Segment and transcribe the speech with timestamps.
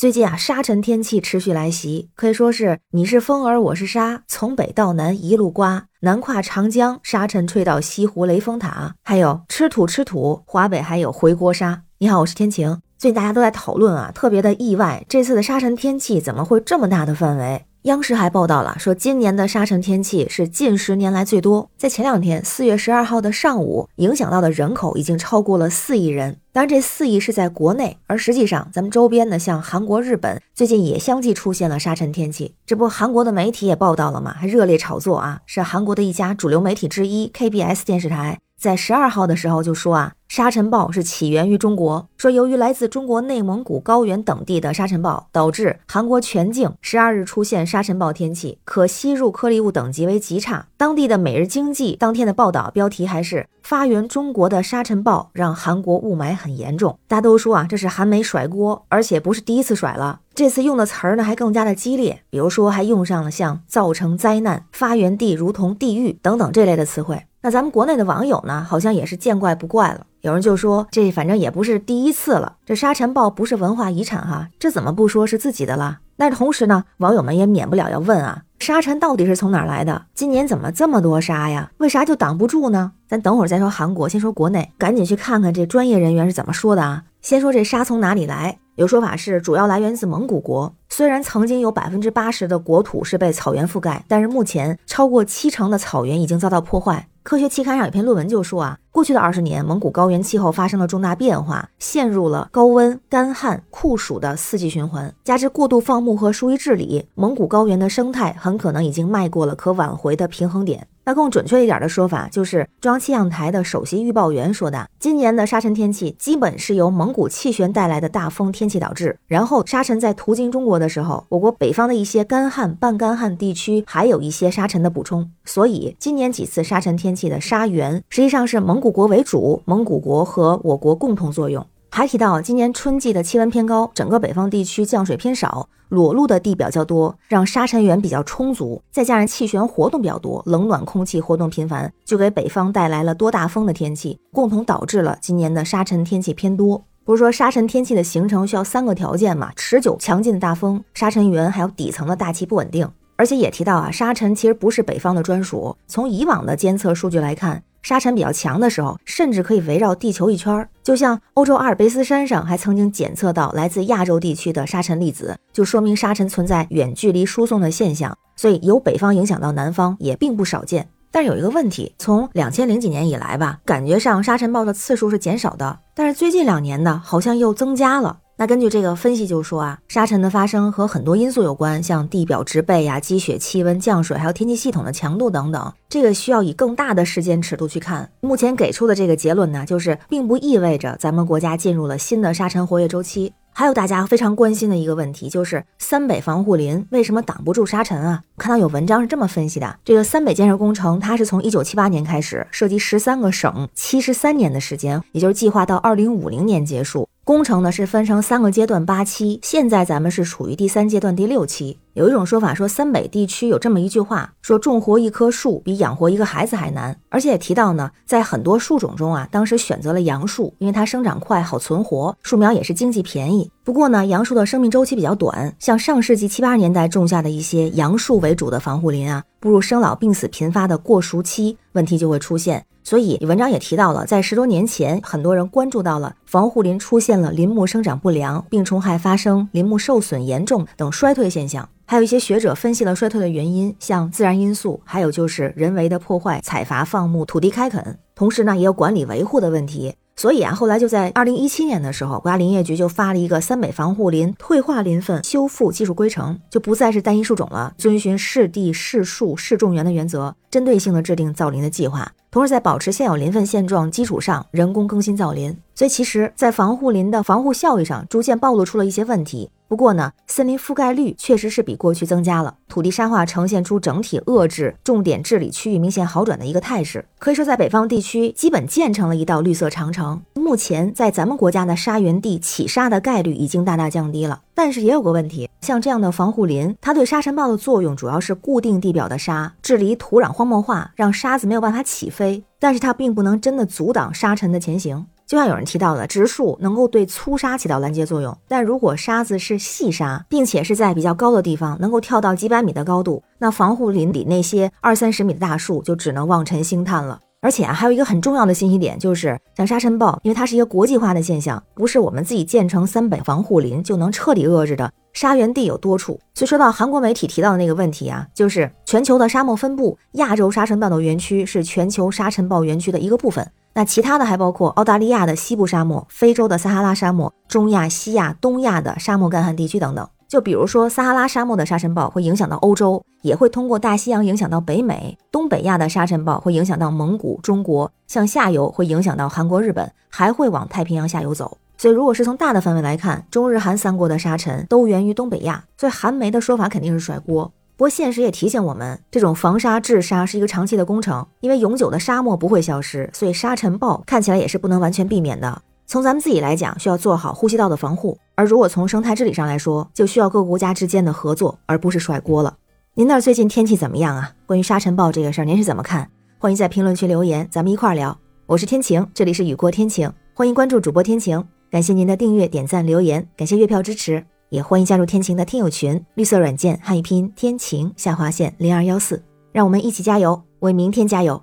[0.00, 11.82] 最近啊，沙尘天气持续来袭，可以说是你是风儿，我是沙，从北到南一路刮，南跨长江，沙尘吹到西湖雷峰塔，还有吃土吃土，华北还有回锅沙。
[11.98, 12.80] 你好，我是天晴。
[12.96, 17.66] 最近大家都在讨论啊，特别的意外，这次的沙尘天气怎么会这么大的范围？
[17.84, 21.70] 央视还报道了，说今年的沙尘天气是近十年来最多。
[21.78, 26.36] 在前两天，四月十二号的上午，影响到的人口已经超过了四亿人。
[26.52, 32.54] 当然，这四亿是在国内，而实际上，咱们周边的像韩国、日本，最近也相继出现了沙尘天气。
[32.66, 38.38] 这不，韩国的媒体也报道了嘛，还热烈炒作啊，是韩国的一家主流媒体之一 KBS 电视台。
[38.60, 42.06] 在十二号的时候就说啊，沙尘暴是起源于中国。
[42.18, 50.66] 说由于来自中国内蒙古高原等地的沙尘暴，导致韩国全境十二日出现沙尘暴天气，可吸入颗粒物等级为极差。
[50.76, 56.98] 当地的《每日经济》当天的报道标题还是“发源中国的沙尘暴让韩国雾霾很严重”。
[57.08, 60.20] 大家都说啊，这是韩媒甩锅，而且不是第一次甩了。
[60.34, 67.22] 这次用的词儿呢还更加的激烈，比如说还用上了像“造成灾难”“发源地如同地狱”等等这类的词汇。
[67.42, 70.06] 那咱们国内的网友呢，好像也是见怪不怪了。
[70.20, 76.00] 有人就说，这反正也不是第一次了，这沙尘暴不是文化遗产哈，这怎么不说是自己的了？
[76.16, 80.02] 那同时呢，网友们也免不了要问啊，沙尘到底是从哪儿来的？
[80.14, 81.70] 今年怎么这么多沙呀？
[81.78, 82.92] 为啥就挡不住呢？
[83.08, 87.04] 咱等会儿再说韩国，先说国内，赶紧去看看这专业人员是怎么说的啊。
[87.22, 88.58] 先说这沙从哪里来？
[88.80, 90.74] 有说法是主要来源自蒙古国。
[90.88, 97.06] 虽然曾经有百分之八十的国土是被草原覆盖，但是目前超过七成的草原已经遭到破坏。
[97.22, 110.86] 科学期刊上有篇论文就说啊，过去的二十年，蒙古高原气候发生了重大变化，陷入了高温、干旱、酷暑的四季循环，加之过度放牧和疏于治理，蒙古高原的生态很可能已经迈过了可挽回的平衡点。
[111.10, 119.18] 那更准确一点的说法，就是中央气象台的首席预报员说的，今年的沙尘天气基本是由蒙古气旋带来的大风天气导致。
[119.26, 125.28] 然后沙尘在途经中国的时候，我国北方的一些干旱、半干旱地区还有一些沙尘的补充。
[125.44, 131.66] 所以今年几次沙尘天气的沙源，实际上是蒙古国为主，蒙古国和我国共同作用。
[131.92, 146.82] 还提到，今年春季的气温偏高，整个北方地区降水偏少，裸露的地表较多，让沙尘源比较充足，再加上气旋活动比较多，冷暖空气活动频繁，就给北方带来了多大风的天气，共同导致了今年的沙尘天气偏多。
[147.04, 149.50] 不是说沙尘天气的形成需要三个条件嘛？
[149.56, 152.88] 持久强劲的大风、沙尘源，还有底层的大气不稳定。
[153.16, 157.62] 而且也提到啊，沙尘其实不是北方的专属，从以往的监测数据来看。
[157.82, 160.68] 沙尘比较强的时候，甚至可以围绕地球一圈儿。
[160.90, 168.12] 就像欧洲阿尔卑斯山上还曾经检测到来自亚洲地区的沙尘粒子，就说明沙尘存在远距离输送的现象。
[168.34, 170.88] 所以由北方影响到南方也并不少见。
[171.12, 178.18] 但有一个问题，从两千零几年以来吧，感觉上沙尘暴的次数是减少的，但是最近两年呢，好像又增加了。
[178.40, 185.70] 那根据这个分析就说啊，沙尘的发生和很多因素有关，像地表植被呀、积雪、气温、降水，还有天气系统的强度等等。
[185.90, 188.10] 这个需要以更大的时间尺度去看。
[188.22, 193.30] 目前给出的这个结论呢，就是并不意味着咱们国家进入了新的沙尘活跃周期。
[193.52, 198.22] 还有大家非常关心的一个问题，就是三北防护林为什么挡不住沙尘啊？
[198.38, 207.06] 看到有文章是这么分析的：这个三北建设工程，它是从一九七八年开始，涉及十三个省，七十三年的时间，也就是计划到二零五零年结束。
[207.30, 211.78] 工程呢是分成三个阶段八期，现在咱们是处于第三阶段第六期。
[211.94, 216.96] 有一种说法说，三北地区有这么一句话，说种活一棵树比养活一个孩子还难。
[217.08, 223.50] 而且也提到呢，在很多树种中啊，当时选择了杨树，因为它生长快，好存活，树苗也是经济便宜。
[223.64, 232.64] 不过呢，杨树的生命周期比较短，像上世纪七八十年代种下的一些杨树为主的防护林啊，步入生老病死频发的过熟期，问题就会出现。
[232.82, 241.68] 所以文章也提到了，在十多年前，很多人关注到了防护林出现了林木生长不良、病虫害发生、林木受损严重等衰退现象。
[241.90, 249.96] 还有一些学者分析了衰退的原因，像自然因素，还有就是人为的破坏、采伐、放牧、土地开垦，同时呢，也有管理维护的问题。
[250.14, 265.58] 所以啊，后来就在二零一七年的时候，国家林业局就发了一个三北防护林退化林份修复技术规程，就不再是单一树种了，遵循适地、适树、适种园的原则，针对性的制定造林的计划，同时在保持现有林份现状基础上，人工更新造林。
[265.74, 269.50] 所以其实，在防护林的防护效益上，逐渐暴露出了一些问题。
[269.70, 277.06] 不过呢，森林覆盖率确实是比过去增加了，土地沙化呈现出整体遏制、重点治理区域明显好转的一个态势。
[277.20, 280.20] 可以说，在北方地区基本建成了一道绿色长城。
[280.34, 284.40] 目前，在咱们国家的沙源地起沙的概率已经大大降低了。
[284.56, 292.42] 但是也有个问题，像这样的防护林，它对沙尘暴的作用主要是固定地表的沙，治理土壤荒漠化，让沙子没有办法起飞。
[292.58, 295.06] 但是它并不能真的阻挡沙尘的前行。
[295.30, 307.20] 就像有人提到的，植树能够对粗沙起到拦截作用，但如果沙子是细沙，并且是在比较高的地方，能够跳到几百米的高度，那防护林里那些二三十米的大树就只能望尘兴叹了。
[307.42, 314.92] 而且啊，还有一个很重要的信息点，就是像沙尘暴，因为它是一个国际化的现象，不是我们自己建成三北防护林就能彻底遏制的。
[315.12, 323.48] 沙源地有多处，所以说到韩国媒体提到的那个问题啊，就是全球的沙漠分布，亚洲沙尘暴的园区是全球沙尘暴园区的一个部分。
[323.74, 330.08] 那其他的还包括澳大利亚的西部沙漠、非洲的撒哈拉沙漠、中亚、西亚、东亚的沙漠干旱地区等等。
[330.28, 341.58] 就比如说撒哈拉沙漠的沙尘暴会影响到欧洲，也会通过大西洋影响到北美；东北亚的沙尘暴会影响到蒙古、中国，向下游会影响到韩国、日本，还会往太平洋下游走。
[341.76, 345.64] 所以，如果是从大的范围来看，中日韩三国的沙尘都源于东北亚。
[345.76, 347.50] 所以，韩媒的说法肯定是甩锅。
[347.80, 355.62] 不过，现实也提醒我们，这种防沙治沙是一个长期的工程，因为永久的沙漠不会消失，所以沙尘暴看起来也是不能完全避免的。
[355.86, 362.54] 从咱们自己来讲，需要做好呼吸道的防护；而如果从生态治理上来说，就需要各国家之间的合作，而不是甩锅了。
[362.92, 364.30] 您那儿最近天气怎么样啊？
[364.44, 366.06] 关于沙尘暴这个事儿，您是怎么看？
[366.38, 368.14] 欢迎在评论区留言，咱们一块儿聊。
[368.44, 381.42] 我是天晴，这里是雨过天晴，欢迎关注主播天晴，感谢您的订阅、点赞、留言，感谢月票支持，也欢迎加入天晴的听友群，绿色软件汉语拼音天晴下划线零二幺四，让我们一起加油，为明天加油，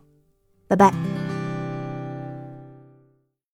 [0.68, 1.17] 拜拜。